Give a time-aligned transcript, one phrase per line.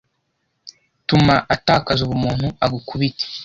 [1.07, 3.25] tuma atakaza ubumuntu agukubite